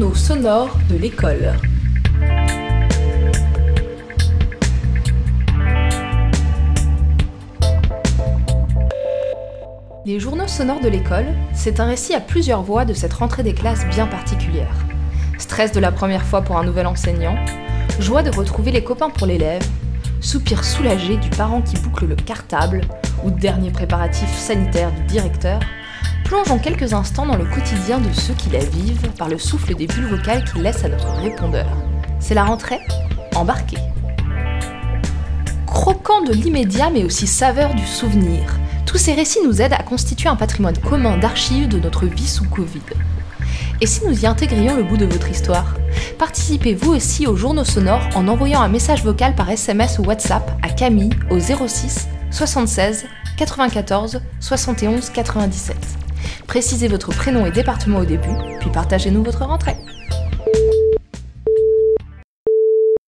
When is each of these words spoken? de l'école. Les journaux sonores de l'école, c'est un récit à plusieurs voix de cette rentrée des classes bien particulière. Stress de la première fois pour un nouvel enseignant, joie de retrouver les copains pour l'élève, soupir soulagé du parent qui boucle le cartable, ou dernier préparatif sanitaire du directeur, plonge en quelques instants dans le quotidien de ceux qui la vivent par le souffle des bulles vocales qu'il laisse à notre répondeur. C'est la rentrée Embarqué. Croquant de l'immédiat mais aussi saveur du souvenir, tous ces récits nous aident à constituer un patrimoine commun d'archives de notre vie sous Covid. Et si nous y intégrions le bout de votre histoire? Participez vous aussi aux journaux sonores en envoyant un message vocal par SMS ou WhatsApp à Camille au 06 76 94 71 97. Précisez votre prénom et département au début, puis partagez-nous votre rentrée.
de 0.00 0.96
l'école. 0.96 1.52
Les 10.06 10.18
journaux 10.18 10.48
sonores 10.48 10.80
de 10.80 10.88
l'école, 10.88 11.26
c'est 11.52 11.80
un 11.80 11.84
récit 11.84 12.14
à 12.14 12.20
plusieurs 12.20 12.62
voix 12.62 12.86
de 12.86 12.94
cette 12.94 13.12
rentrée 13.12 13.42
des 13.42 13.52
classes 13.52 13.86
bien 13.90 14.06
particulière. 14.06 14.74
Stress 15.36 15.70
de 15.72 15.80
la 15.80 15.92
première 15.92 16.24
fois 16.24 16.40
pour 16.40 16.56
un 16.56 16.64
nouvel 16.64 16.86
enseignant, 16.86 17.36
joie 17.98 18.22
de 18.22 18.34
retrouver 18.34 18.70
les 18.70 18.82
copains 18.82 19.10
pour 19.10 19.26
l'élève, 19.26 19.62
soupir 20.22 20.64
soulagé 20.64 21.18
du 21.18 21.28
parent 21.28 21.60
qui 21.60 21.76
boucle 21.76 22.06
le 22.06 22.16
cartable, 22.16 22.80
ou 23.22 23.30
dernier 23.30 23.70
préparatif 23.70 24.34
sanitaire 24.34 24.92
du 24.92 25.02
directeur, 25.02 25.60
plonge 26.30 26.52
en 26.52 26.60
quelques 26.60 26.92
instants 26.92 27.26
dans 27.26 27.36
le 27.36 27.44
quotidien 27.44 27.98
de 27.98 28.12
ceux 28.12 28.34
qui 28.34 28.50
la 28.50 28.60
vivent 28.60 29.10
par 29.18 29.28
le 29.28 29.36
souffle 29.36 29.74
des 29.74 29.88
bulles 29.88 30.06
vocales 30.06 30.44
qu'il 30.44 30.62
laisse 30.62 30.84
à 30.84 30.88
notre 30.88 31.10
répondeur. 31.16 31.66
C'est 32.20 32.34
la 32.34 32.44
rentrée 32.44 32.78
Embarqué. 33.34 33.76
Croquant 35.66 36.22
de 36.22 36.32
l'immédiat 36.32 36.90
mais 36.90 37.02
aussi 37.02 37.26
saveur 37.26 37.74
du 37.74 37.84
souvenir, 37.84 38.60
tous 38.86 38.96
ces 38.96 39.12
récits 39.12 39.40
nous 39.44 39.60
aident 39.60 39.72
à 39.72 39.82
constituer 39.82 40.28
un 40.28 40.36
patrimoine 40.36 40.78
commun 40.78 41.18
d'archives 41.18 41.66
de 41.66 41.80
notre 41.80 42.06
vie 42.06 42.28
sous 42.28 42.44
Covid. 42.44 42.80
Et 43.80 43.86
si 43.86 44.06
nous 44.06 44.22
y 44.22 44.24
intégrions 44.24 44.76
le 44.76 44.84
bout 44.84 44.98
de 44.98 45.06
votre 45.06 45.30
histoire? 45.30 45.74
Participez 46.16 46.74
vous 46.74 46.92
aussi 46.92 47.26
aux 47.26 47.34
journaux 47.34 47.64
sonores 47.64 48.08
en 48.14 48.28
envoyant 48.28 48.60
un 48.60 48.68
message 48.68 49.02
vocal 49.02 49.34
par 49.34 49.50
SMS 49.50 49.98
ou 49.98 50.04
WhatsApp 50.04 50.48
à 50.62 50.68
Camille 50.68 51.10
au 51.28 51.40
06 51.40 52.06
76 52.30 53.06
94 53.36 54.20
71 54.38 55.10
97. 55.10 55.76
Précisez 56.46 56.88
votre 56.88 57.10
prénom 57.10 57.46
et 57.46 57.50
département 57.50 57.98
au 57.98 58.04
début, 58.04 58.28
puis 58.60 58.70
partagez-nous 58.70 59.22
votre 59.22 59.44
rentrée. 59.44 59.76